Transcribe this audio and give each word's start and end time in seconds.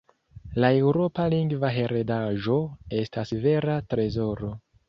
La 0.63 0.71
eŭropa 0.77 1.25
lingva 1.33 1.71
heredaĵo 1.77 2.57
estas 3.03 3.37
vera 3.47 3.81
trezoro. 3.95 4.55